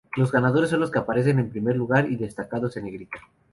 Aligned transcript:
Los 0.17 0.31
ganadores 0.31 0.71
son 0.71 0.79
los 0.79 0.89
que 0.89 0.97
aparecen 0.97 1.37
en 1.37 1.51
primer 1.51 1.75
lugar 1.75 2.09
y 2.09 2.15
destacados 2.15 2.75
en 2.75 2.85
negrita. 2.85 3.19